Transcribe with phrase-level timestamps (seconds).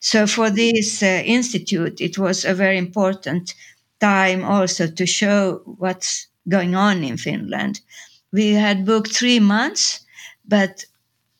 [0.00, 3.54] So for this uh, institute, it was a very important
[4.00, 7.80] time also to show what's going on in Finland.
[8.32, 10.00] We had booked three months,
[10.46, 10.84] but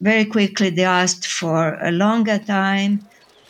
[0.00, 3.00] very quickly they asked for a longer time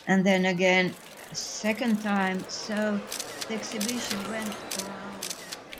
[0.07, 0.93] and then again
[1.31, 2.43] a second time.
[2.47, 2.99] So
[3.47, 4.47] the exhibition went
[4.81, 4.99] around.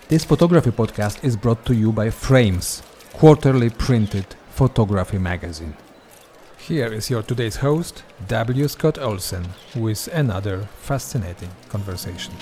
[0.08, 2.82] This photography podcast is brought to you by Frames,
[3.14, 5.76] quarterly printed photography magazine.
[6.68, 8.68] Here is your today's host, W.
[8.68, 12.34] Scott Olsen, with another fascinating conversation.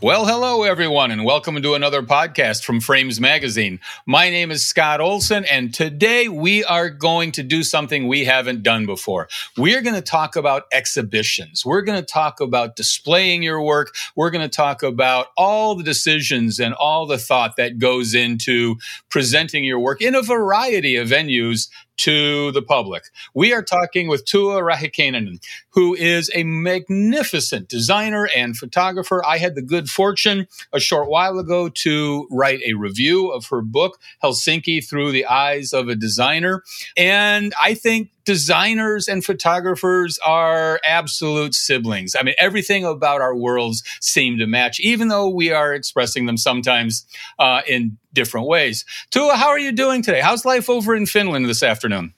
[0.00, 3.80] Well, hello, everyone, and welcome to another podcast from Frames Magazine.
[4.06, 8.62] My name is Scott Olsen, and today we are going to do something we haven't
[8.62, 9.26] done before.
[9.56, 11.66] We're going to talk about exhibitions.
[11.66, 13.92] We're going to talk about displaying your work.
[14.14, 18.76] We're going to talk about all the decisions and all the thought that goes into
[19.08, 23.04] presenting your work in a variety of venues to the public.
[23.34, 25.38] We are talking with Tua Rahikainen,
[25.70, 29.22] who is a magnificent designer and photographer.
[29.24, 33.60] I had the good fortune a short while ago to write a review of her
[33.60, 36.62] book, Helsinki Through the Eyes of a Designer.
[36.96, 42.14] And I think designers and photographers are absolute siblings.
[42.14, 46.36] I mean, everything about our worlds seem to match, even though we are expressing them
[46.36, 47.06] sometimes
[47.38, 48.84] uh, in different ways.
[49.10, 50.20] Tua, how are you doing today?
[50.20, 52.12] How's life over in Finland this afternoon?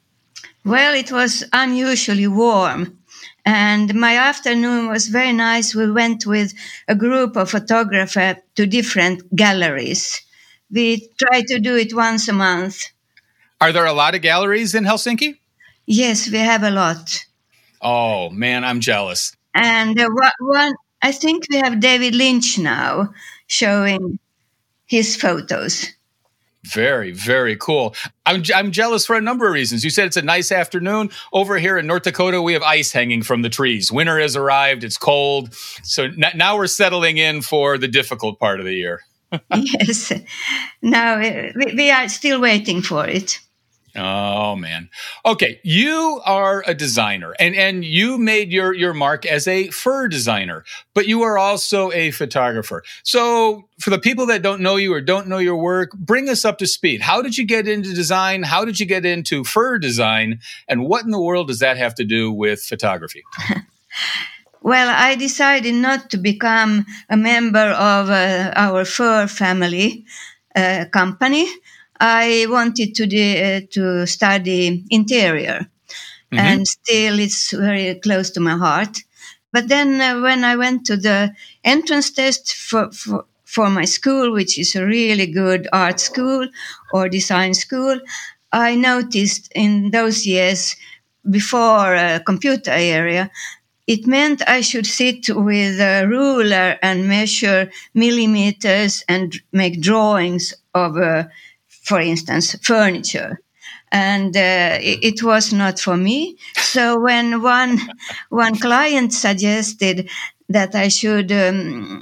[0.65, 2.99] Well, it was unusually warm.
[3.47, 5.77] And my afternoon was very nice.
[5.77, 6.53] We went with
[6.89, 10.21] a group of photographers to different galleries.
[10.73, 12.83] We try to do it once a month.
[13.61, 15.40] Are there a lot of galleries in Helsinki?
[15.93, 17.27] Yes, we have a lot.
[17.83, 19.35] Oh man, I'm jealous.
[19.53, 23.13] And uh, one, I think we have David Lynch now
[23.49, 24.21] showing
[24.87, 25.89] his photos.
[26.63, 27.97] Very, very cool.
[28.25, 29.83] I'm, I'm jealous for a number of reasons.
[29.83, 31.11] You said it's a nice afternoon.
[31.33, 33.91] Over here in North Dakota, we have ice hanging from the trees.
[33.91, 34.85] Winter has arrived.
[34.85, 35.53] It's cold.
[35.83, 39.01] So n- now we're settling in for the difficult part of the year.
[39.57, 40.13] yes.
[40.83, 43.41] Now we, we are still waiting for it.
[43.97, 44.89] Oh man.
[45.27, 50.07] Okay, you are a designer and and you made your your mark as a fur
[50.07, 50.65] designer,
[50.95, 52.85] but you are also a photographer.
[53.03, 56.45] So, for the people that don't know you or don't know your work, bring us
[56.45, 57.01] up to speed.
[57.01, 58.45] How did you get into design?
[58.45, 60.41] How did you get into fur design?
[60.69, 63.25] And what in the world does that have to do with photography?
[64.63, 70.05] well, I decided not to become a member of uh, our fur family
[70.55, 71.49] uh, company
[72.01, 75.59] I wanted to de- to study interior,
[76.33, 76.39] mm-hmm.
[76.39, 78.99] and still it's very close to my heart.
[79.53, 81.35] But then uh, when I went to the
[81.65, 86.49] entrance test for, for for my school, which is a really good art school
[86.93, 88.01] or design school,
[88.53, 90.77] I noticed in those years
[91.29, 93.31] before a computer area,
[93.87, 100.97] it meant I should sit with a ruler and measure millimeters and make drawings of
[100.97, 101.29] a
[101.83, 103.41] for instance, furniture.
[103.93, 106.37] And uh, it, it, was not for me.
[106.57, 107.79] So when one
[108.29, 110.09] one client suggested
[110.49, 112.01] that I should um,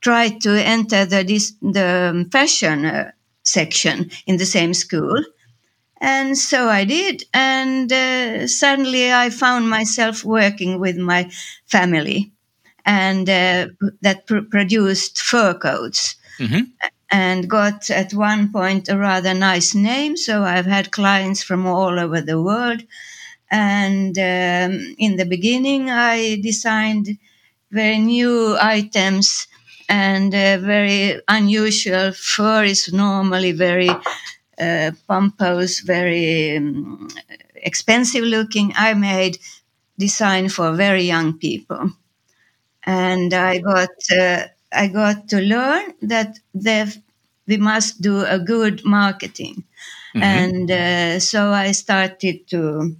[0.00, 3.10] try to enter the this, the fashion uh,
[3.42, 5.22] section in the same school,
[6.00, 7.24] and so I did.
[7.34, 11.30] And uh, suddenly I found myself working with my
[11.66, 12.32] family,
[12.86, 13.66] and uh,
[14.00, 16.16] that pr- produced fur coats.
[16.38, 16.62] Mm-hmm
[17.10, 20.16] and got at one point a rather nice name.
[20.16, 22.82] So I've had clients from all over the world.
[23.50, 27.18] And um, in the beginning, I designed
[27.72, 29.48] very new items
[29.88, 32.12] and uh, very unusual.
[32.12, 33.90] Fur is normally very
[34.60, 37.08] uh, pompous, very um,
[37.56, 38.72] expensive looking.
[38.76, 39.38] I made
[39.98, 41.92] design for very young people.
[42.84, 46.38] And I got uh, I got to learn that
[47.46, 49.64] we must do a good marketing.
[50.14, 50.22] Mm-hmm.
[50.22, 52.96] And uh, so I started to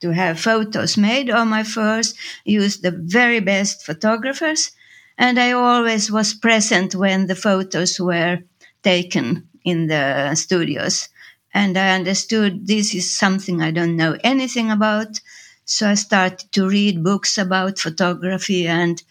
[0.00, 4.72] to have photos made on my first, use the very best photographers,
[5.16, 8.40] and I always was present when the photos were
[8.82, 11.08] taken in the studios.
[11.54, 15.20] And I understood this is something I don't know anything about.
[15.64, 19.02] So I started to read books about photography and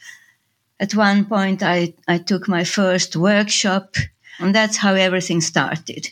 [0.83, 3.95] at one point I, I took my first workshop
[4.39, 6.09] and that's how everything started.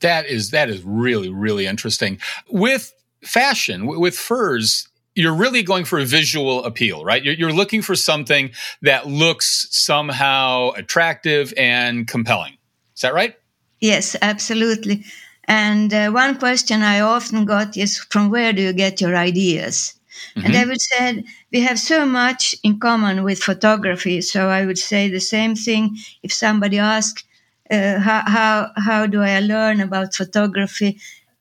[0.00, 2.18] That is that is really really interesting.
[2.50, 2.92] With
[3.22, 7.22] fashion with furs you're really going for a visual appeal right?
[7.24, 8.50] You're, you're looking for something
[8.82, 12.54] that looks somehow attractive and compelling.
[12.94, 13.34] Is that right?
[13.80, 15.04] Yes absolutely.
[15.48, 19.94] And uh, one question I often got is, from where do you get your ideas?
[20.36, 20.46] Mm-hmm.
[20.46, 24.20] And I would say we have so much in common with photography.
[24.20, 27.24] So I would say the same thing if somebody asks,
[27.70, 30.98] uh, how, how, how do I learn about photography?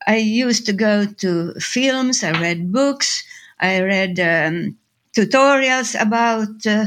[0.07, 3.23] I used to go to films, I read books,
[3.59, 4.77] I read um,
[5.15, 6.85] tutorials about uh,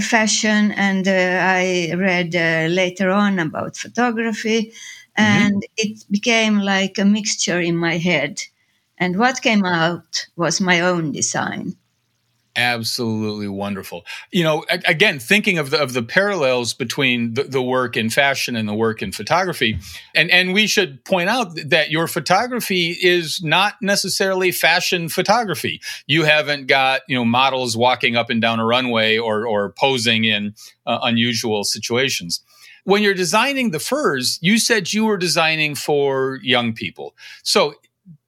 [0.00, 1.10] fashion, and uh,
[1.42, 4.72] I read uh, later on about photography.
[5.18, 5.22] Mm-hmm.
[5.22, 5.72] And mm-hmm.
[5.76, 8.42] it became like a mixture in my head.
[8.98, 11.76] And what came out was my own design
[12.56, 14.04] absolutely wonderful.
[14.32, 18.56] You know, again, thinking of the of the parallels between the, the, work in fashion
[18.56, 19.78] and the work in photography,
[20.14, 25.80] and and we should point out that your photography is not necessarily fashion photography.
[26.06, 30.24] You haven't got you know models walking up and down a runway or or posing
[30.24, 30.54] in
[30.86, 32.40] uh, unusual situations.
[32.84, 37.16] When you're designing the furs, you said you were designing for young people.
[37.42, 37.74] So,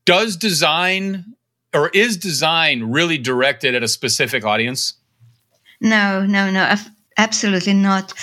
[0.09, 1.35] does design
[1.75, 4.95] or is design really directed at a specific audience?
[5.83, 6.75] No, no, no,
[7.19, 8.15] absolutely not.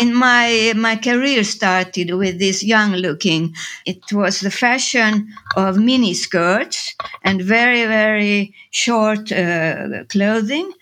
[0.00, 3.54] In my my career started with this young looking.
[3.84, 10.72] It was the fashion of mini skirts and very very short uh, clothing.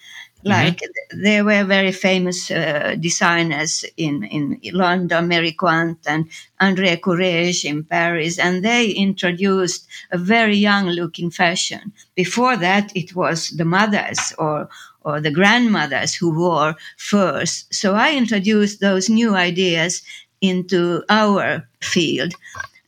[0.47, 1.23] Like mm-hmm.
[1.25, 7.83] there were very famous uh, designers in, in London, Mary Quant and André Courrèges in
[7.83, 11.93] Paris, and they introduced a very young looking fashion.
[12.15, 14.69] Before that, it was the mothers or
[15.03, 17.65] or the grandmothers who wore furs.
[17.71, 20.03] So I introduced those new ideas
[20.41, 22.35] into our field,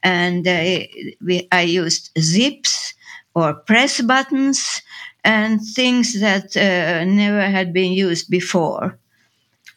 [0.05, 0.87] and uh,
[1.20, 2.94] we, I used zips
[3.34, 4.82] or press buttons
[5.25, 8.99] and things that uh, never had been used before.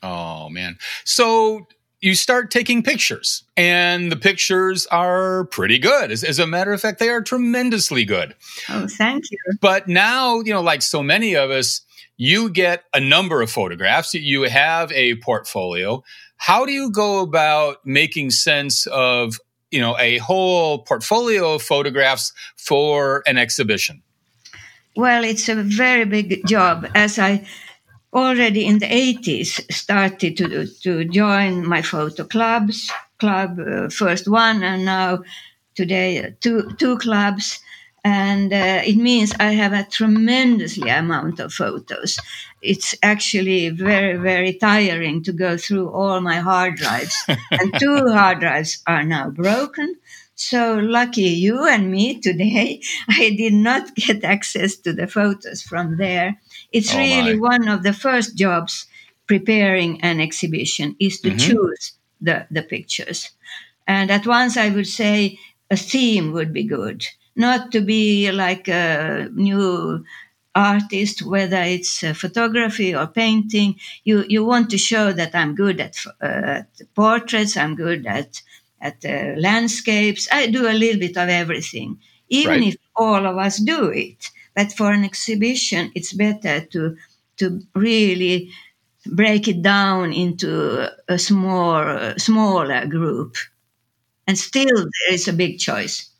[0.04, 0.78] Oh, man.
[1.04, 1.68] So
[2.02, 6.12] you start taking pictures, and the pictures are pretty good.
[6.12, 8.36] As, as, a matter of fact, they are tremendously good.
[8.70, 9.38] Oh, thank you.
[9.62, 11.82] But now, you know, like so many of us,
[12.18, 16.04] you get a number of photographs, you have a portfolio.
[16.38, 19.40] How do you go about making sense of,
[19.70, 24.02] you know, a whole portfolio of photographs for an exhibition?
[24.96, 27.46] Well, it's a very big job as I
[28.14, 34.64] already in the 80s started to, to join my photo clubs, club uh, first one
[34.64, 35.24] and now
[35.76, 37.60] today uh, two, two clubs.
[38.04, 42.18] And uh, it means I have a tremendously amount of photos.
[42.62, 47.16] It's actually very, very tiring to go through all my hard drives.
[47.52, 49.96] and two hard drives are now broken.
[50.36, 55.98] So lucky you and me today, I did not get access to the photos from
[55.98, 56.40] there.
[56.72, 57.50] It's oh really my.
[57.58, 58.88] one of the first jobs
[59.28, 61.38] preparing an exhibition is to mm-hmm.
[61.38, 63.32] choose the, the pictures.
[63.88, 65.40] And at once I would say
[65.70, 67.06] a theme would be good,
[67.36, 70.04] not to be like a new
[70.54, 73.76] artist, whether it's photography or painting.
[74.04, 78.42] You, you want to show that I'm good at, uh, at portraits, I'm good at
[78.82, 80.28] at uh, landscapes.
[80.32, 82.00] I do a little bit of everything,
[82.30, 82.74] even right.
[82.74, 84.30] if all of us do it.
[84.56, 86.98] But for an exhibition, it's better to
[87.38, 88.52] to really
[89.06, 93.36] break it down into a small, smaller group.
[94.28, 96.11] And still, there is a big choice.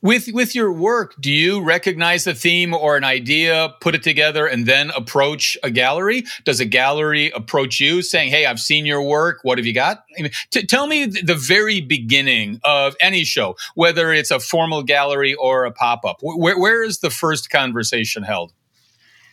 [0.00, 4.46] With with your work, do you recognize a theme or an idea, put it together,
[4.46, 6.24] and then approach a gallery?
[6.44, 9.40] Does a gallery approach you saying, "Hey, I've seen your work.
[9.42, 13.56] What have you got?" I mean, t- tell me the very beginning of any show,
[13.74, 16.18] whether it's a formal gallery or a pop up.
[16.22, 18.52] Where, where is the first conversation held?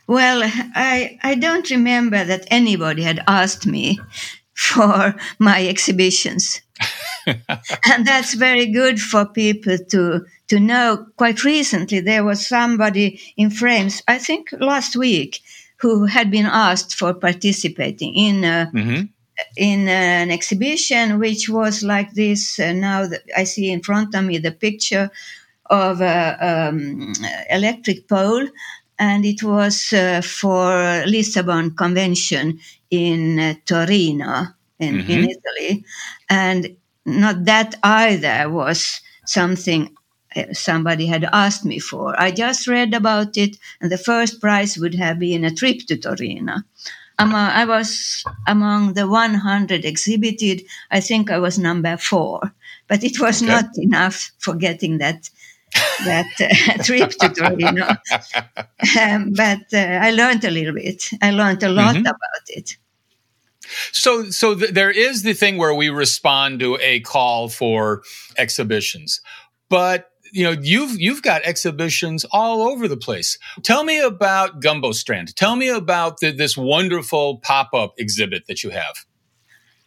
[0.08, 4.00] Well, I I don't remember that anybody had asked me
[4.54, 6.62] for my exhibitions.
[7.89, 11.06] and that's very good for people to to know.
[11.18, 15.42] Quite recently, there was somebody in frames, I think last week,
[15.77, 18.44] who had been asked for participating in.
[18.44, 19.06] A, mm-hmm.
[19.58, 24.38] In an exhibition, which was like this, uh, now I see in front of me
[24.38, 25.10] the picture
[25.65, 27.13] of an um,
[27.50, 28.48] electric pole,
[29.00, 32.60] and it was uh, for Lisbon Convention
[32.92, 34.46] in uh, Torino
[34.80, 35.12] in, mm-hmm.
[35.12, 35.86] in Italy,
[36.30, 39.96] and not that either was something
[40.36, 42.20] uh, somebody had asked me for.
[42.20, 45.98] I just read about it, and the first prize would have been a trip to
[45.98, 46.64] Torino.
[47.20, 50.64] I was among the 100 exhibited.
[50.92, 52.54] I think I was number four,
[52.88, 53.52] but it was okay.
[53.52, 55.30] not enough for getting that
[56.06, 57.88] that uh, trip to Torino.
[59.02, 61.10] um, but uh, I learned a little bit.
[61.22, 62.06] I learned a lot mm-hmm.
[62.06, 62.78] about it.
[63.92, 68.03] So, so th- there is the thing where we respond to a call for
[68.38, 69.22] exhibitions,
[69.70, 73.38] but you know, you've you've got exhibitions all over the place.
[73.62, 75.36] Tell me about Gumbostrand.
[75.36, 79.06] Tell me about the, this wonderful pop up exhibit that you have.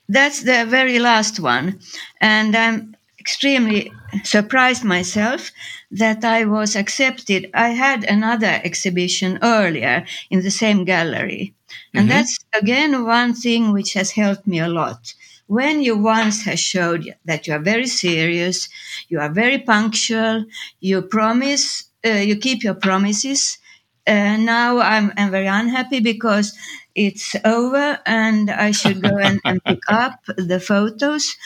[0.08, 1.80] That's the very last one,
[2.20, 3.92] and I'm extremely
[4.22, 5.50] surprised myself
[5.90, 7.50] that I was accepted.
[7.52, 11.52] I had another exhibition earlier in the same gallery.
[11.92, 12.18] And mm-hmm.
[12.18, 15.12] that's again one thing which has helped me a lot.
[15.48, 18.68] When you once have showed that you are very serious,
[19.08, 20.44] you are very punctual,
[20.78, 21.66] you promise,
[22.06, 23.58] uh, you keep your promises.
[24.06, 26.56] Uh, now I'm, I'm very unhappy because
[26.94, 31.36] it's over and I should go and, and pick up the photos.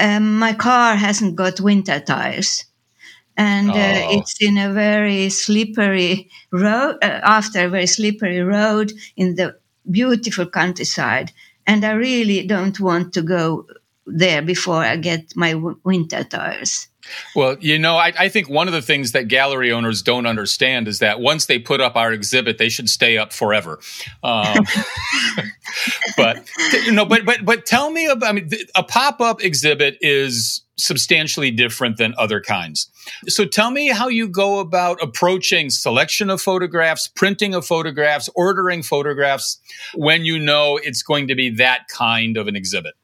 [0.00, 2.64] Um, my car hasn't got winter tires.
[3.36, 4.18] And uh, oh.
[4.18, 9.56] it's in a very slippery road uh, after a very slippery road in the
[9.90, 11.32] beautiful countryside.
[11.66, 13.66] And i really don't want to go
[14.06, 16.89] there before i get my w- winter tires
[17.34, 20.88] well, you know, I, I, think one of the things that gallery owners don't understand
[20.88, 23.80] is that once they put up our exhibit, they should stay up forever.
[24.22, 24.64] Um,
[26.16, 26.48] but
[26.84, 28.28] you know, but but but tell me about.
[28.28, 32.90] I mean, a pop up exhibit is substantially different than other kinds.
[33.28, 38.82] So tell me how you go about approaching selection of photographs, printing of photographs, ordering
[38.82, 39.58] photographs
[39.94, 42.94] when you know it's going to be that kind of an exhibit.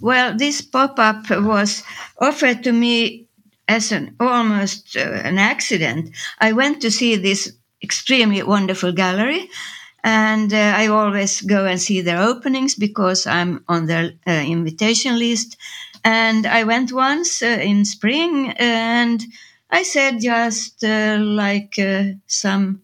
[0.00, 1.82] Well, this pop up was
[2.20, 3.27] offered to me
[3.68, 6.10] as an almost uh, an accident,
[6.40, 9.48] I went to see this extremely wonderful gallery.
[10.04, 15.18] And uh, I always go and see their openings because I'm on their uh, invitation
[15.18, 15.56] list.
[16.04, 19.22] And I went once uh, in spring and
[19.70, 22.82] I said just uh, like uh, some,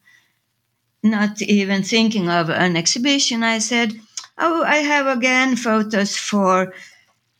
[1.02, 3.94] not even thinking of an exhibition, I said,
[4.38, 6.72] Oh, I have again photos for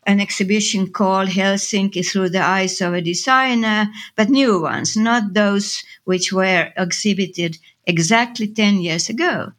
[0.07, 5.83] an exhibition called Helsinki Through the Eyes of a Designer, but new ones, not those
[6.05, 9.53] which were exhibited exactly 10 years ago.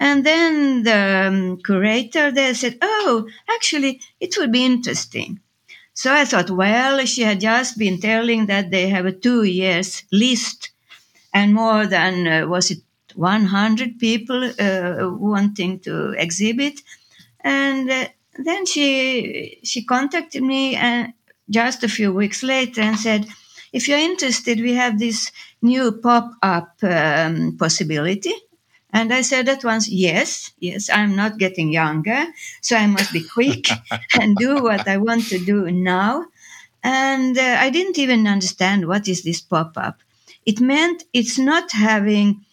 [0.00, 5.40] And then the um, curator there said, Oh, actually, it would be interesting.
[5.94, 10.04] So I thought, well, she had just been telling that they have a two years
[10.12, 10.70] list
[11.34, 12.78] and more than, uh, was it
[13.14, 16.80] 100 people uh, wanting to exhibit?
[17.40, 18.06] And uh,
[18.38, 21.12] then she she contacted me and
[21.50, 23.26] just a few weeks later and said,
[23.72, 25.30] if you're interested, we have this
[25.62, 28.32] new pop-up um, possibility.
[28.92, 32.24] And I said at once, yes, yes, I'm not getting younger,
[32.62, 33.68] so I must be quick
[34.20, 36.26] and do what I want to do now.
[36.82, 39.98] And uh, I didn't even understand what is this pop-up.
[40.46, 42.44] It meant it's not having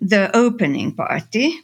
[0.00, 1.60] the opening party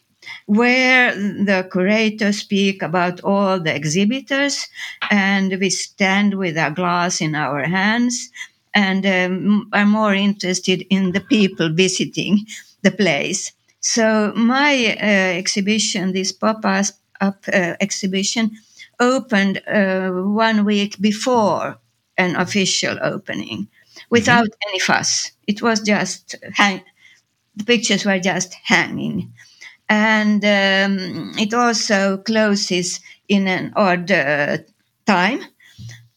[0.46, 4.68] where the curators speak about all the exhibitors
[5.10, 8.30] and we stand with a glass in our hands
[8.74, 12.46] and um, are more interested in the people visiting
[12.82, 13.52] the place.
[13.80, 18.50] So my uh, exhibition, this pop-up uh, exhibition,
[18.98, 21.78] opened uh, one week before
[22.18, 23.68] an official opening
[24.10, 24.68] without mm-hmm.
[24.68, 25.32] any fuss.
[25.46, 26.84] It was just hang-
[27.56, 29.32] the pictures were just hanging
[29.90, 34.58] and um, it also closes in an odd uh,
[35.04, 35.40] time.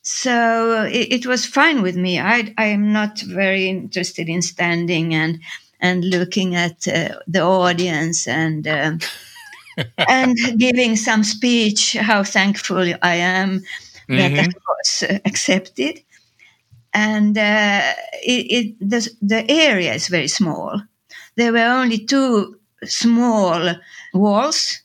[0.03, 2.19] So it, it, was fine with me.
[2.19, 5.39] I, I am not very interested in standing and
[5.79, 8.97] and looking at uh, the audience and uh,
[9.97, 13.63] and giving some speech how thankful I am
[14.07, 14.35] mm-hmm.
[14.35, 15.99] that I was accepted.
[16.93, 20.79] And uh, it, it the, the area is very small.
[21.35, 23.75] There were only two small
[24.13, 24.79] walls.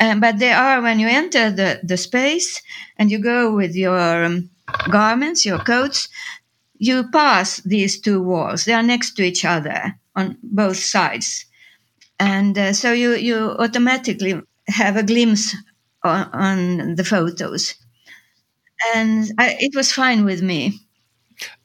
[0.00, 2.62] Um, but they are when you enter the, the space
[2.98, 4.50] and you go with your um,
[4.90, 6.08] garments, your coats,
[6.78, 8.64] you pass these two walls.
[8.64, 11.46] They are next to each other on both sides.
[12.20, 15.56] And uh, so you, you automatically have a glimpse
[16.04, 17.74] on, on the photos.
[18.94, 20.80] And I, it was fine with me.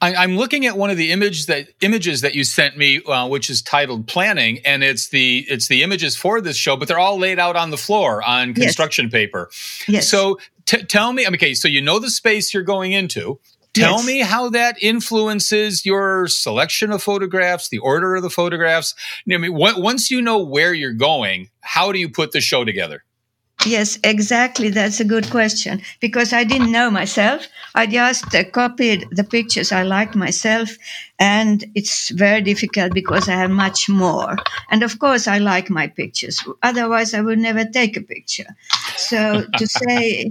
[0.00, 3.28] I, am looking at one of the image that images that you sent me, uh,
[3.28, 6.98] which is titled "Planning," and it's the it's the images for this show, but they're
[6.98, 9.12] all laid out on the floor on construction yes.
[9.12, 9.50] paper.
[9.88, 10.08] Yes.
[10.08, 13.40] So t- tell me, okay, so you know the space you're going into.
[13.72, 14.06] Tell yes.
[14.06, 18.94] me how that influences your selection of photographs, the order of the photographs.
[19.28, 23.02] I mean, once you know where you're going, how do you put the show together?
[23.66, 24.68] Yes, exactly.
[24.68, 27.46] That's a good question because I didn't know myself.
[27.74, 30.76] I just uh, copied the pictures I liked myself,
[31.18, 34.36] and it's very difficult because I have much more.
[34.70, 36.44] And of course, I like my pictures.
[36.62, 38.54] Otherwise, I would never take a picture.
[38.96, 40.30] So to say,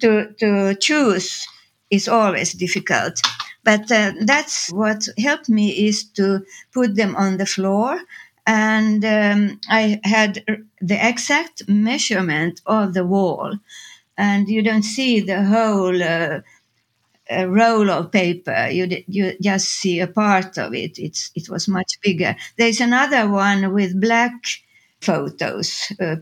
[0.00, 1.46] to to choose
[1.90, 3.20] is always difficult.
[3.64, 6.40] But uh, that's what helped me is to
[6.72, 8.00] put them on the floor
[8.50, 10.44] and um, I had
[10.80, 13.58] the exact measurement of the wall,
[14.18, 16.40] and you don't see the whole uh,
[17.46, 18.68] roll of paper.
[18.70, 20.98] You you just see a part of it.
[20.98, 22.36] It's it was much bigger.
[22.58, 24.32] There's another one with black
[25.00, 26.16] photos uh,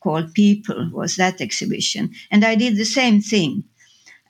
[0.00, 0.90] called People.
[0.92, 3.64] Was that exhibition, and I did the same thing.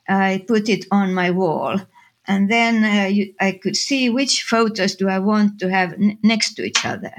[0.09, 1.81] I put it on my wall.
[2.27, 6.19] And then uh, you, I could see which photos do I want to have n-
[6.23, 7.13] next to each other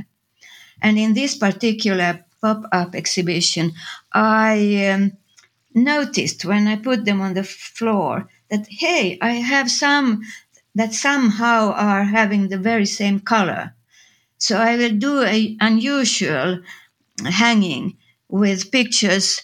[0.83, 3.73] and in this particular pop up exhibition,
[4.13, 5.13] I um,
[5.75, 10.23] noticed when I put them on the floor that, hey, I have some
[10.75, 13.75] that somehow are having the very same color.
[14.39, 16.63] So I will do an unusual
[17.25, 17.99] hanging
[18.29, 19.43] with pictures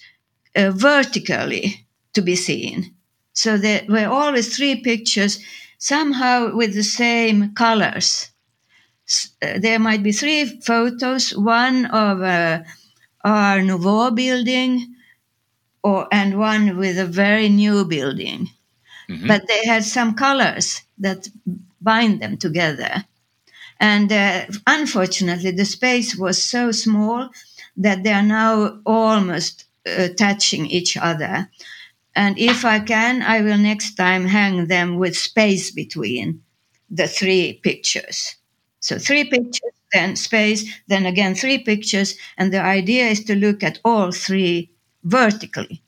[0.57, 2.95] uh, vertically to be seen.
[3.33, 5.39] So there were always three pictures,
[5.79, 8.31] somehow with the same colors.
[9.43, 12.65] Uh, there might be three photos one of a
[13.25, 14.95] Art Nouveau building
[15.83, 18.49] or, and one with a very new building.
[19.09, 19.27] Mm-hmm.
[19.27, 21.29] But they had some colors that
[21.81, 23.05] bind them together.
[23.81, 27.31] And uh, unfortunately, the space was so small
[27.77, 31.49] that they are now almost uh, touching each other.
[32.15, 36.43] And if I can, I will next time hang them with space between
[36.91, 38.35] the three pictures.
[38.89, 43.63] So three pictures, then space, then again three pictures, and the idea is to look
[43.63, 44.71] at all three
[45.05, 45.83] vertically.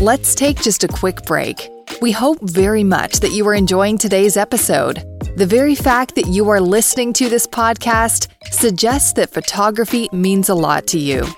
[0.00, 1.70] Let's take just a quick break.
[2.02, 5.04] We hope very much that you are enjoying today's episode.
[5.36, 10.54] The very fact that you are listening to this podcast suggests that photography means a
[10.56, 11.28] lot to you.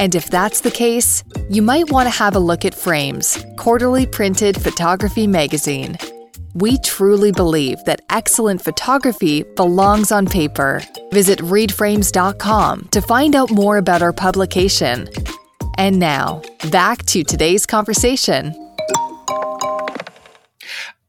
[0.00, 4.06] And if that's the case, you might want to have a look at Frames, quarterly
[4.06, 5.98] printed photography magazine.
[6.54, 10.80] We truly believe that excellent photography belongs on paper.
[11.12, 15.06] Visit readframes.com to find out more about our publication.
[15.76, 18.54] And now, back to today's conversation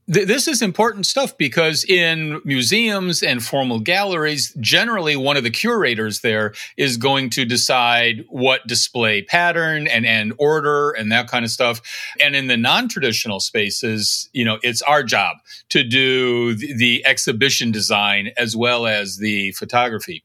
[0.08, 6.22] this is important stuff because in museums and formal galleries, generally one of the curators
[6.22, 11.52] there is going to decide what display pattern and, and order and that kind of
[11.52, 11.82] stuff.
[12.20, 15.38] And in the non-traditional spaces, you know, it's our job
[15.72, 20.24] to do the, the exhibition design as well as the photography.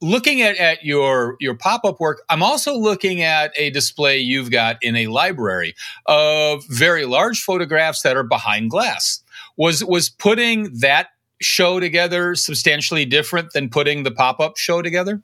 [0.00, 4.76] Looking at, at your, your pop-up work, I'm also looking at a display you've got
[4.82, 5.74] in a library
[6.06, 9.22] of very large photographs that are behind glass.
[9.56, 11.08] Was was putting that
[11.40, 15.22] show together substantially different than putting the pop up show together?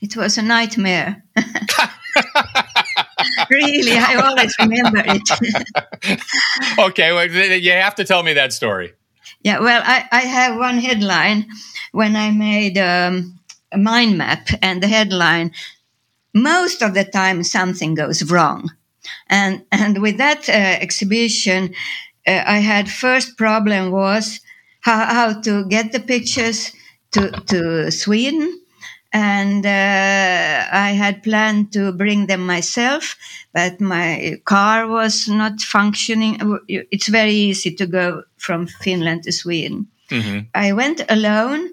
[0.00, 1.24] It was a nightmare.
[3.50, 6.20] really, I always remember it.
[6.78, 8.92] okay, well, you have to tell me that story.
[9.44, 11.46] Yeah, well, I, I have one headline
[11.92, 13.38] when I made um,
[13.70, 15.52] a mind map, and the headline
[16.34, 18.70] most of the time something goes wrong.
[19.28, 21.74] And, and with that uh, exhibition,
[22.26, 24.40] uh, I had first problem was
[24.82, 26.72] how, how to get the pictures
[27.12, 28.60] to, to Sweden.
[29.14, 33.16] And uh, I had planned to bring them myself,
[33.52, 36.58] but my car was not functioning.
[36.66, 39.86] It's very easy to go from Finland to Sweden.
[40.10, 40.38] Mm-hmm.
[40.52, 41.70] I went alone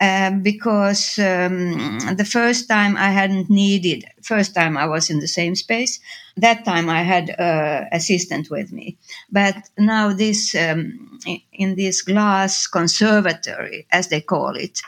[0.00, 5.28] um, because um, the first time I hadn't needed, first time I was in the
[5.28, 5.98] same space,
[6.36, 8.96] that time I had an assistant with me.
[9.32, 11.18] But now this, um,
[11.52, 14.82] in this glass conservatory, as they call it,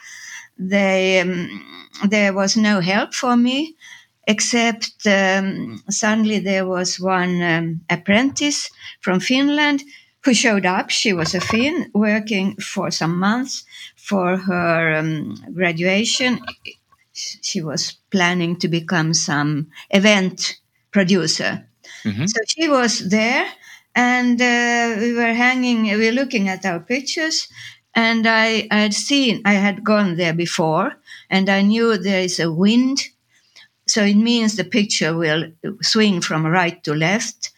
[0.59, 1.63] they, um,
[2.09, 3.77] there was no help for me
[4.27, 9.83] except um, suddenly there was one um, apprentice from Finland
[10.25, 10.91] who showed up.
[10.91, 13.65] She was a Finn working for some months
[13.95, 16.41] for her um, graduation.
[17.13, 20.59] She was planning to become some event
[20.91, 21.67] producer.
[22.05, 22.27] Mm-hmm.
[22.27, 23.47] So she was there,
[23.95, 27.49] and uh, we were hanging, we were looking at our pictures.
[27.97, 30.95] And I, I had seen, I had gone there before,
[31.31, 33.09] and I knew there is a wind.
[33.87, 37.51] So it means the picture will swing from right to left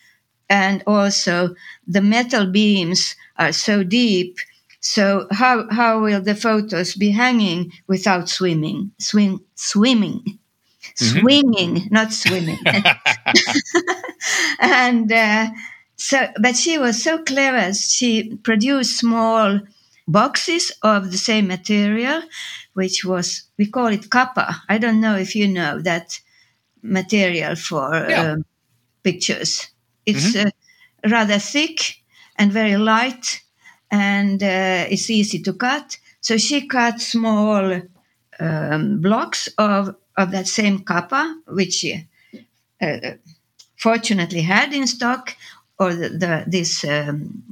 [0.50, 4.38] and also the metal beams are so deep
[4.80, 8.92] So how how will the photos be hanging without swimming?
[8.98, 10.22] Swim swimming.
[11.00, 11.20] Mm-hmm.
[11.20, 12.58] Swinging, not swimming.
[14.60, 15.50] and uh,
[15.96, 17.72] so, but she was so clever.
[17.74, 19.60] She produced small
[20.08, 22.22] boxes of the same material,
[22.72, 24.62] which was, we call it kappa.
[24.68, 26.18] I don't know if you know that
[26.82, 28.22] material for yeah.
[28.22, 28.36] uh,
[29.02, 29.68] pictures.
[30.06, 30.48] It's mm-hmm.
[30.48, 32.02] uh, rather thick
[32.36, 33.42] and very light,
[33.90, 35.98] and uh, it's easy to cut.
[36.20, 37.82] So she cut small
[38.40, 42.08] um, blocks of, of that same kappa, which she
[42.80, 42.96] uh,
[43.76, 45.36] fortunately had in stock,
[45.78, 47.42] or the, the this um,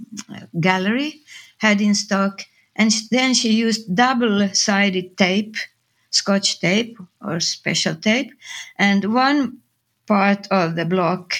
[0.58, 1.20] gallery
[1.58, 2.42] had in stock.
[2.74, 5.56] And then she used double sided tape,
[6.10, 8.32] scotch tape or special tape.
[8.76, 9.58] And one
[10.06, 11.34] part of the block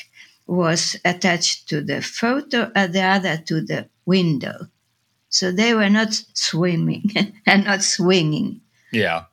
[0.47, 4.69] was attached to the photo and the other to the window.
[5.29, 7.11] So they were not swimming
[7.47, 8.61] and not swinging.
[8.93, 9.25] Yeah.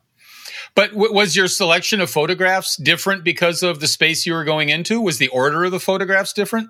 [0.74, 4.68] But w- was your selection of photographs different because of the space you were going
[4.68, 5.00] into?
[5.00, 6.68] Was the order of the photographs different?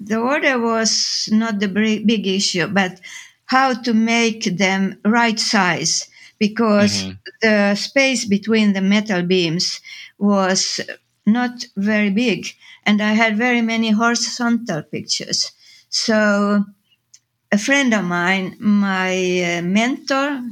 [0.00, 3.00] The order was not the big issue, but
[3.46, 6.08] how to make them right size
[6.38, 7.12] because mm-hmm.
[7.42, 9.80] the space between the metal beams
[10.18, 10.80] was
[11.26, 12.46] not very big
[12.84, 15.52] and I had very many horizontal pictures.
[15.90, 16.64] So
[17.52, 20.42] a friend of mine, my uh, mentor,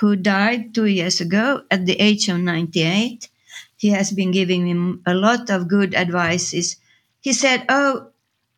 [0.00, 3.28] who died two years ago at the age of 98,
[3.76, 6.76] he has been giving me a lot of good advices.
[7.20, 8.11] He said, "Oh,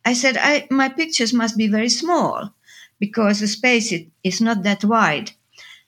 [0.04, 2.54] I said I, my pictures must be very small
[3.00, 5.32] because the space is not that wide."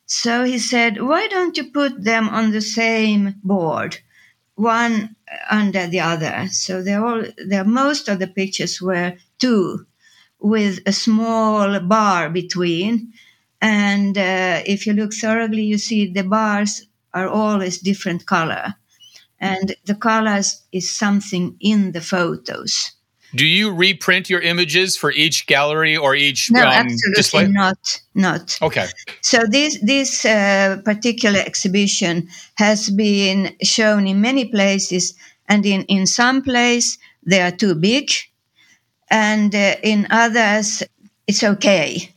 [0.06, 3.98] So he said, "Why don't you put them on the same board,
[4.56, 5.16] one
[5.50, 9.86] under the other?" So they're all, they're, most of the pictures were two
[10.40, 13.12] with a small bar between.
[13.60, 18.74] And uh, if you look thoroughly, you see the bars are always different color.
[19.40, 22.92] And the colors is something in the photos.
[23.36, 27.46] Do you reprint your images for each gallery or each no, um, absolutely display?
[27.48, 28.00] not.
[28.14, 28.86] Not okay.
[29.20, 35.14] So this this uh, particular exhibition has been shown in many places,
[35.48, 38.10] and in in some place they are too big,
[39.10, 40.82] and uh, in others
[41.26, 42.10] it's okay.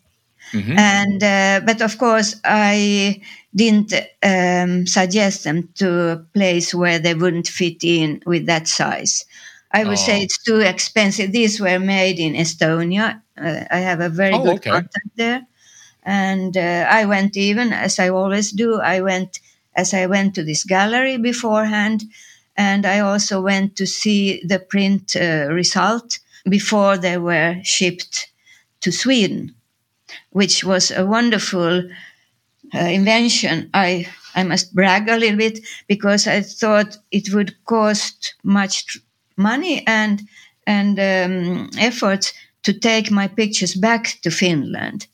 [0.53, 0.77] Mm-hmm.
[0.79, 3.21] And uh, but of course I
[3.53, 9.25] didn't um, suggest them to a place where they wouldn't fit in with that size.
[9.71, 10.05] I would oh.
[10.07, 11.31] say it's too expensive.
[11.31, 13.21] These were made in Estonia.
[13.37, 14.71] Uh, I have a very oh, good okay.
[14.71, 15.45] contact there,
[16.03, 18.79] and uh, I went even as I always do.
[18.79, 19.39] I went
[19.75, 22.03] as I went to this gallery beforehand,
[22.57, 28.31] and I also went to see the print uh, result before they were shipped
[28.81, 29.55] to Sweden,
[30.31, 31.83] which was a wonderful
[32.73, 33.69] uh, invention.
[33.73, 38.99] I I must brag a little bit because I thought it would cost much tr-
[39.39, 40.21] money and
[40.67, 45.07] and um, effort to take my pictures back to Finland.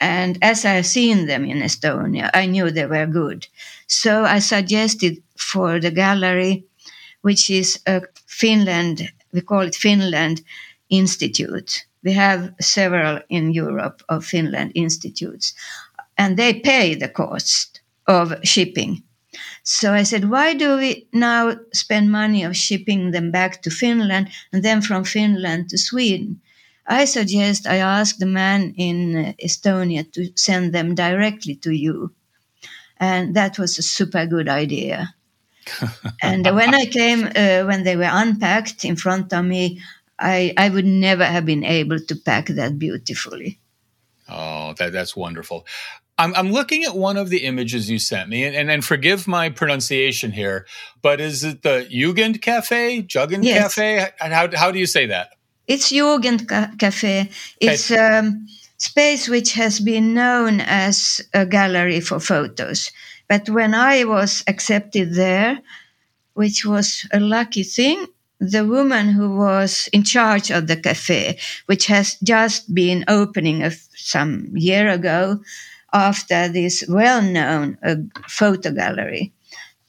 [0.00, 3.46] And as I seen them in Estonia, I knew they were good.
[3.86, 6.64] So I suggested for the gallery,
[7.20, 10.42] which is a Finland we call it Finland
[10.88, 11.86] Institute.
[12.04, 15.54] We have several in Europe of Finland institutes,
[16.16, 19.02] and they pay the cost of shipping.
[19.62, 24.28] So I said, why do we now spend money of shipping them back to Finland
[24.52, 26.40] and then from Finland to Sweden?
[26.86, 32.12] I suggest I ask the man in Estonia to send them directly to you.
[32.98, 35.14] And that was a super good idea
[36.22, 39.80] and when I came, uh, when they were unpacked in front of me,
[40.18, 43.58] I, I would never have been able to pack that beautifully.
[44.28, 45.66] Oh, that, that's wonderful.
[46.22, 49.26] I'm, I'm looking at one of the images you sent me, and, and, and forgive
[49.26, 50.66] my pronunciation here,
[51.02, 53.74] but is it the Jugend Cafe, Jugend yes.
[53.74, 54.08] Cafe?
[54.20, 55.30] How, how do you say that?
[55.66, 56.46] It's Jugend
[56.78, 57.28] Cafe.
[57.60, 62.92] It's a um, space which has been known as a gallery for photos.
[63.28, 65.60] But when I was accepted there,
[66.34, 68.06] which was a lucky thing,
[68.38, 73.72] the woman who was in charge of the cafe, which has just been opening a,
[73.94, 75.40] some year ago
[75.92, 77.96] after this well-known uh,
[78.28, 79.32] photo gallery.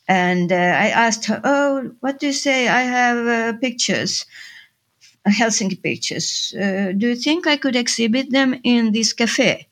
[0.08, 2.68] And uh, I asked her, "Oh, what do you say?
[2.68, 4.26] I have uh, pictures,
[5.28, 6.54] Helsinki pictures.
[6.60, 9.68] Uh, do you think I could exhibit them in this cafe?"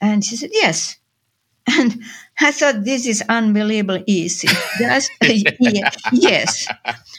[0.00, 0.96] And she said, "Yes."
[1.80, 2.02] And
[2.40, 4.48] I thought this is unbelievable easy.
[4.78, 5.12] Just,
[6.12, 6.66] yes.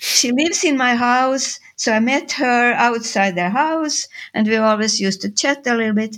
[0.02, 1.60] She lives in my house.
[1.76, 5.94] So I met her outside their house and we always used to chat a little
[5.94, 6.18] bit.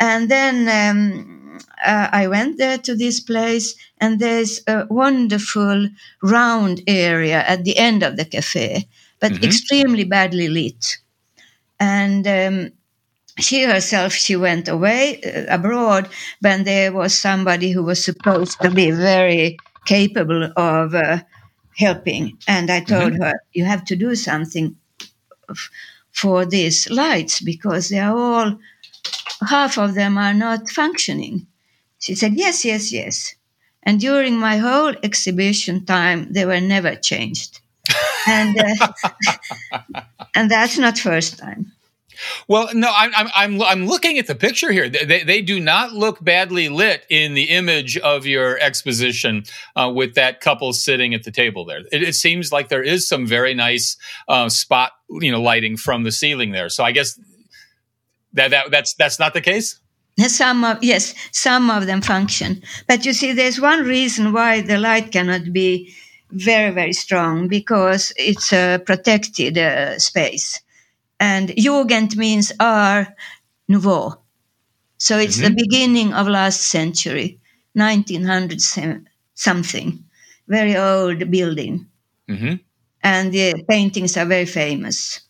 [0.00, 1.39] And then um,
[1.84, 5.88] uh, I went there to this place, and there's a wonderful
[6.22, 8.88] round area at the end of the cafe,
[9.20, 9.44] but Mhm.
[9.44, 10.98] extremely badly lit.
[11.78, 12.72] And um,
[13.38, 16.08] she herself, she went away uh, abroad,
[16.42, 21.20] but there was somebody who was supposed to be very capable of uh,
[21.76, 22.38] helping.
[22.48, 24.76] And I told her, you have to do something
[25.50, 25.70] f-
[26.12, 28.58] for these lights because they are all,
[29.46, 31.46] half of them are not functioning.
[31.98, 33.34] She said, yes, yes, yes.
[33.82, 37.60] And during my whole exhibition time, they were never changed.
[38.28, 40.02] and, uh,
[40.34, 41.72] and that's not first time.
[42.48, 44.88] Well, no, I'm I'm I'm, I'm looking at the picture here.
[44.88, 49.44] They, they, they do not look badly lit in the image of your exposition
[49.76, 51.80] uh, with that couple sitting at the table there.
[51.92, 53.96] It, it seems like there is some very nice
[54.28, 56.68] uh, spot, you know, lighting from the ceiling there.
[56.68, 57.18] So I guess
[58.34, 59.80] that that that's that's not the case.
[60.18, 64.78] Some of yes, some of them function, but you see, there's one reason why the
[64.78, 65.94] light cannot be
[66.30, 70.60] very very strong because it's a protected uh, space,
[71.20, 73.08] and Jugend means art
[73.68, 74.20] nouveau,
[74.98, 77.40] so it's the beginning of last century,
[77.74, 78.60] 1900
[79.34, 80.04] something,
[80.48, 81.86] very old building,
[82.28, 82.54] hmm
[83.02, 85.20] and the paintings are very famous.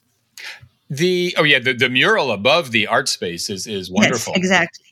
[0.91, 4.33] The oh yeah, the, the mural above the art space is is wonderful.
[4.35, 4.87] Yes, exactly.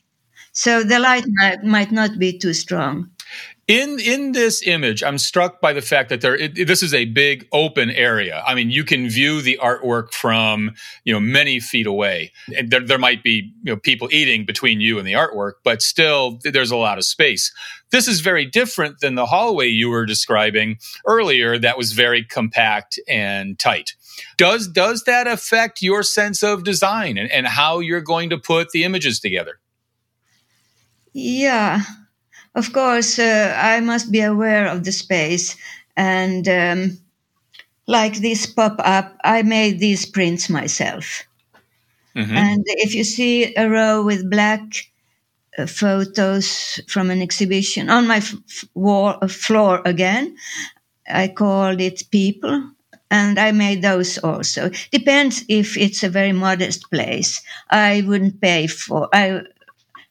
[0.53, 3.11] So the light might, might not be too strong.
[3.69, 7.05] In in this image, I'm struck by the fact that there it, this is a
[7.05, 8.43] big open area.
[8.47, 10.71] I mean, you can view the artwork from
[11.03, 14.81] you know many feet away, and there, there might be you know people eating between
[14.81, 17.53] you and the artwork, but still there's a lot of space.
[17.91, 21.59] This is very different than the hallway you were describing earlier.
[21.59, 23.93] That was very compact and tight.
[24.35, 28.71] Does does that affect your sense of design and, and how you're going to put
[28.71, 29.59] the images together?
[31.13, 31.83] Yeah,
[32.59, 35.55] of course, uh, I must be aware of the space.
[35.97, 36.99] And um,
[37.87, 41.23] like this pop up, I made these prints myself.
[42.15, 42.35] Mhm.
[42.37, 44.61] And if you see a row with black
[45.57, 50.35] uh, photos from an exhibition on my f- f- wall uh, floor again,
[51.09, 52.71] I called it people.
[53.11, 54.71] And I made those also.
[54.91, 57.41] Depends if it's a very modest place.
[57.69, 59.09] I wouldn't pay for.
[59.13, 59.41] I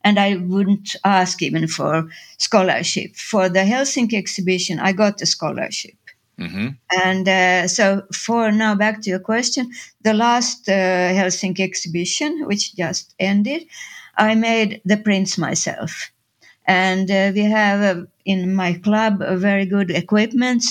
[0.04, 2.08] and I wouldn't ask even for
[2.38, 3.16] scholarship.
[3.16, 5.96] For the Helsinki exhibition, I got a scholarship.
[6.38, 6.76] Mhm.
[7.04, 9.70] And uh, so, for now, back to your question,
[10.02, 10.72] the last uh,
[11.18, 13.66] Helsinki exhibition, which just ended,
[14.16, 16.10] I made the prints myself.
[16.66, 20.64] And uh, we have uh, in my club uh, very good equipment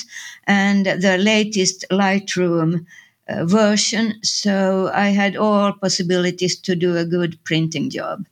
[0.45, 2.85] and the latest Lightroom
[3.27, 4.15] uh, version.
[4.23, 8.25] So I had all possibilities to do a good printing job.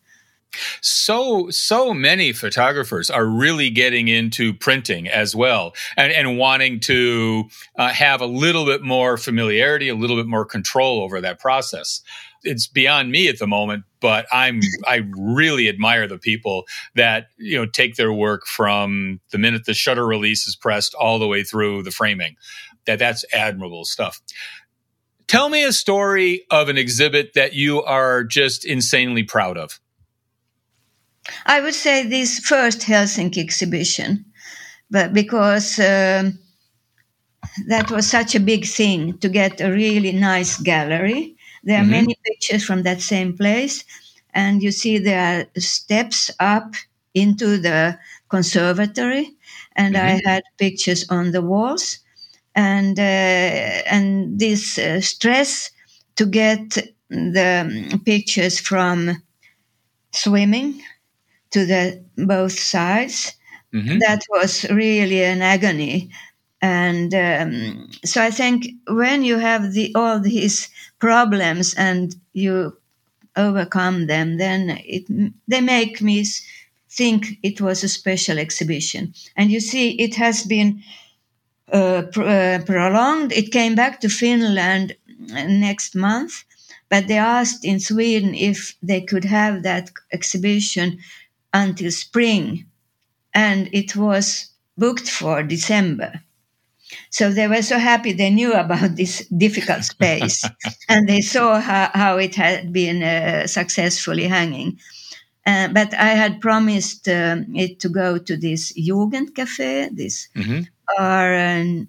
[0.82, 7.46] So so many photographers are really getting into printing as well and, and wanting to
[7.78, 12.02] uh, have a little bit more familiarity a little bit more control over that process.
[12.44, 17.58] It's beyond me at the moment but i'm i really admire the people that you
[17.58, 21.44] know take their work from the minute the shutter release is pressed all the way
[21.44, 22.36] through the framing.
[22.86, 24.22] That that's admirable stuff.
[25.28, 29.80] Tell me a story of an exhibit that you are just insanely proud of
[31.45, 34.25] I would say this first Helsinki exhibition,
[34.91, 36.39] but because um,
[37.67, 41.35] that was such a big thing to get a really nice gallery.
[41.63, 41.89] There are Mhm.
[41.89, 43.83] many pictures from that same place,
[44.33, 46.73] and you see there are steps up
[47.13, 47.97] into the
[48.29, 49.31] conservatory,
[49.75, 51.99] and I had pictures on the walls,
[52.55, 53.03] and uh,
[53.95, 55.71] and this uh, stress
[56.17, 56.77] to get
[57.09, 59.21] the um, pictures from
[60.11, 60.81] swimming
[61.56, 61.84] to the
[62.18, 63.34] both sides.
[63.74, 64.00] Mhm.
[64.08, 66.10] That was really an agony,
[66.62, 72.78] and um, so I think when you have the all these problems and you
[73.36, 75.06] overcome them, then it
[75.48, 76.26] they make me
[76.98, 79.13] think it was a special exhibition.
[79.38, 80.82] And you see, it has been
[81.72, 83.32] uh, uh, prolonged.
[83.32, 84.96] It came back to Finland
[85.48, 86.44] next month,
[86.89, 91.00] but they asked in Sweden if they could have that exhibition
[91.56, 92.65] until spring,
[93.34, 96.12] and it was booked for December.
[97.10, 100.44] So they were so happy they knew about this difficult space
[100.89, 104.80] and they saw how, how it had been uh, successfully hanging.
[105.46, 110.68] Uh, but I had promised um, it to go to this Jugend Cafe, this Mhm.
[110.98, 111.86] uh,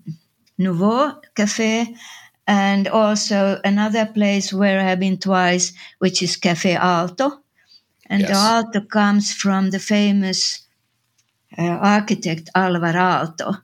[0.59, 1.95] Nouveau Cafe,
[2.47, 7.41] and also another place where I have been twice, which is Cafe Aalto.
[8.09, 8.29] And Yes.
[8.31, 10.67] the Aalto comes from the famous
[11.59, 13.63] uh, architect Alvar Aalto.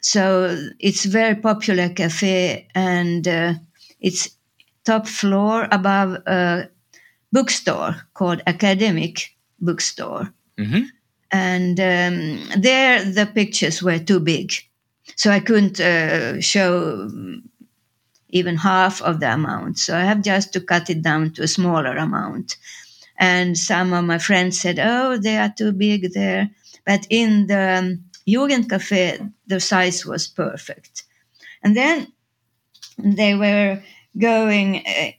[0.00, 3.54] So it's very popular cafe, and uh,
[4.00, 4.30] it's
[4.84, 6.68] top floor above a
[7.32, 10.32] bookstore called Academic Bookstore.
[10.58, 10.84] hmm
[11.32, 14.52] And um, there the pictures were too big,
[15.16, 17.08] so I couldn't uh, show
[18.30, 19.78] even half of the amount.
[19.78, 22.56] So I have just to cut it down to a smaller amount.
[23.20, 26.50] And some of my friends said, "Oh, they are too big there."
[26.86, 31.04] But in the um, Jugendcafé, the size was perfect.
[31.62, 32.12] And then
[32.98, 33.82] they were
[34.18, 35.12] going uh,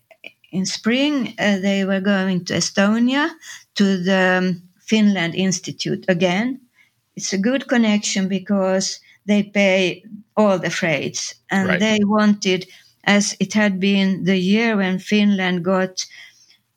[0.52, 1.36] in spring.
[1.40, 3.32] Uh, they were going to Estonia
[3.76, 6.62] to the um, Finland Institute again.
[7.16, 10.04] It's a good connection because they pay
[10.36, 11.80] all the freights, and Right.
[11.80, 12.68] they wanted,
[13.04, 16.06] as it had been the year when Finland got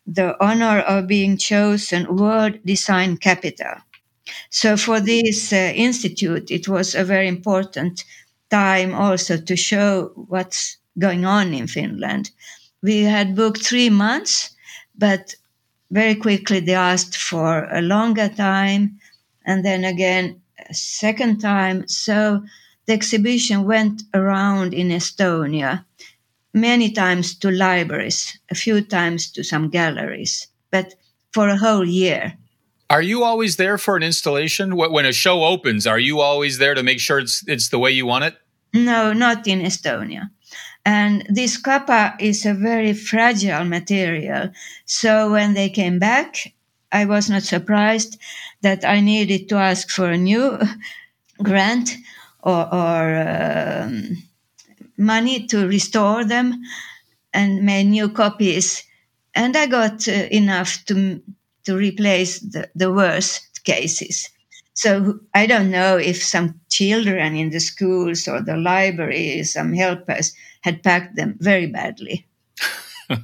[0.07, 3.75] the honor of being chosen world design capital.
[4.51, 8.05] So for this uh, institute, it was a very important
[8.51, 12.31] time also to show what's going on in Finland.
[12.83, 14.51] We had booked three months,
[14.97, 15.35] but
[15.91, 18.99] very quickly they asked for a longer time,
[19.47, 20.41] and then again
[20.71, 21.89] a second time.
[21.89, 22.45] So
[22.87, 25.85] the exhibition went around in Estonia
[26.55, 30.95] many times to libraries, a few times to some galleries, but
[31.33, 32.39] for a whole year.
[32.89, 34.77] Are you always there for an installation?
[34.77, 37.91] When a show opens, are you always there to make sure it's it's the way
[37.91, 38.35] you want it?
[38.73, 40.31] No, not in Estonia.
[40.85, 44.51] And this kappa is a very fragile material.
[44.85, 46.53] So when they came back,
[46.93, 48.19] I was not surprised
[48.61, 50.59] that I needed to ask for a new
[51.43, 51.97] grant
[52.43, 54.23] or, or um,
[54.97, 56.63] money to restore them
[57.33, 58.85] and make new copies.
[59.35, 61.21] And I got uh, enough to,
[61.65, 64.29] to replace the, the worst cases.
[64.75, 70.33] So I don't know if some children in the schools or the library, some helpers
[70.63, 72.27] had packed them very badly.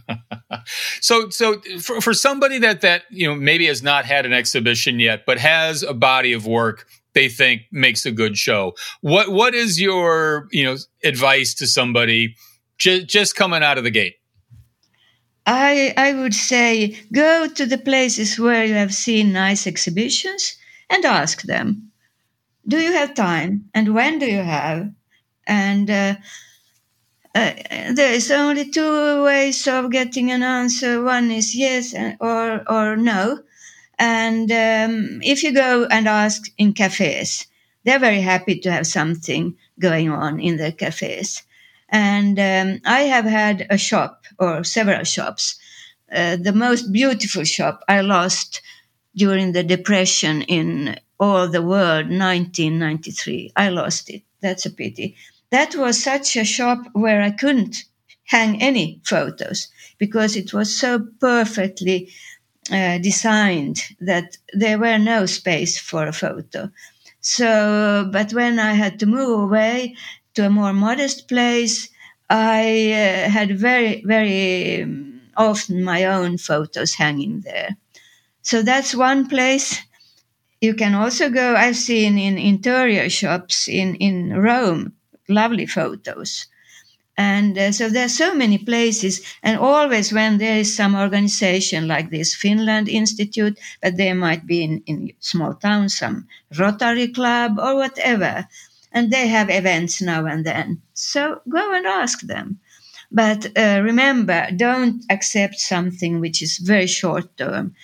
[1.01, 5.01] So, so for, for somebody that that you know maybe has not had an exhibition
[5.01, 9.55] yet, but has a body of work they think makes a good show, what what
[9.55, 12.37] is your you know advice to somebody
[12.79, 14.17] just just coming out of the gate?
[15.47, 20.57] I, I would say go to the places where you have seen nice exhibitions
[20.89, 21.91] and ask them,
[22.69, 23.65] do you have time?
[23.75, 24.93] And when do you have?
[25.47, 26.15] And uh,
[27.35, 27.53] uh,
[27.95, 31.03] there is only two ways of getting an answer.
[31.03, 33.41] One is yes and- or, or no.
[34.01, 37.47] And um, if you go and ask in cafes,
[37.85, 41.43] they're very happy to have something going on in the cafes.
[41.91, 45.59] And um, I have had a shop or several shops.
[46.11, 48.63] Uh, the most beautiful shop I lost
[49.15, 53.53] during the depression in all the world, 1993.
[53.55, 54.23] I lost it.
[54.41, 55.17] That's a pity.
[55.51, 57.77] That was such a shop where I couldn't
[58.25, 62.11] hang any photos because it was so perfectly
[62.71, 66.71] uh, designed that there were no space for a photo.
[67.21, 69.97] So, but when I had to move away
[70.35, 71.89] to a more modest place,
[72.29, 77.77] I uh, had very, very um, often my own photos hanging there.
[78.43, 79.81] So that's one place.
[80.61, 84.95] You can also go, I've seen in interior shops in, in Rome,
[85.29, 86.47] lovely photos.
[87.21, 91.87] And uh, so there are so many places, and always when there is some organization
[91.87, 96.27] like this Finland Institute, but there might be in, in small towns some
[96.59, 98.49] Rotary Club or whatever,
[98.93, 100.81] and they have events now and then.
[100.95, 102.59] So go and ask them.
[103.13, 107.75] But uh, remember, don't accept something which is very short term.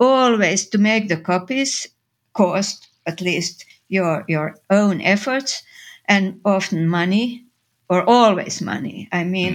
[0.00, 1.88] Always to make the copies
[2.34, 5.62] cost at least your your own efforts
[6.06, 7.44] and often money
[7.88, 9.08] or always money.
[9.12, 9.54] I mean,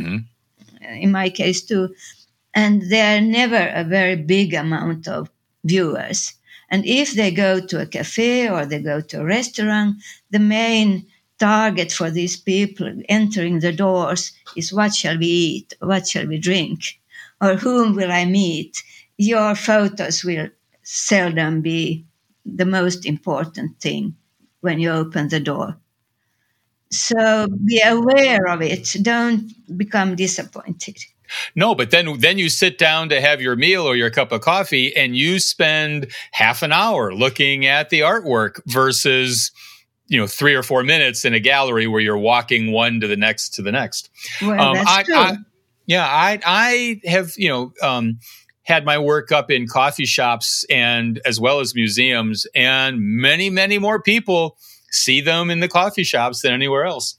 [0.82, 1.02] Mhm.
[1.02, 1.96] in my case too.
[2.54, 5.30] And they're never a very big amount of
[5.64, 6.34] viewers.
[6.70, 9.98] And if they go to a cafe or they go to a restaurant,
[10.32, 11.06] the main
[11.40, 15.74] target for these people entering the doors is what shall we eat?
[15.80, 17.00] What shall we drink?
[17.42, 18.84] Or whom will I meet?
[19.18, 20.50] Your photos will
[20.84, 22.06] seldom be
[22.46, 24.16] the most important thing
[24.62, 25.78] when you open the door.
[26.94, 28.96] So be aware of it.
[29.02, 30.98] Don't become disappointed.
[31.56, 34.42] No, but then then you sit down to have your meal or your cup of
[34.42, 39.52] coffee and you spend half an hour looking at the artwork versus
[40.08, 43.18] you know 3 or 4 minutes in a gallery where you're walking one to the
[43.18, 44.10] next to the next.
[44.42, 45.16] Well, Um, that's I- true.
[45.16, 45.38] I-
[45.88, 48.20] Yeah, I I have, you know, um
[48.64, 53.78] had my work up in coffee shops and as well as museums, and many, many
[53.80, 54.56] more people
[54.94, 57.18] see them in the coffee shops than anywhere else.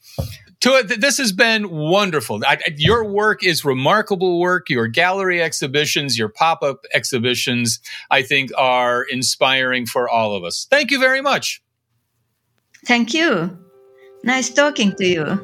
[0.61, 2.41] To this has been wonderful.
[2.47, 4.70] I, your work is remarkable work.
[4.70, 10.66] Your gallery exhibitions, your pop up exhibitions, I think are inspiring for all of us.
[10.70, 11.62] Thank you very much.
[12.87, 13.59] Thank you.
[14.22, 15.39] Nice talking to you.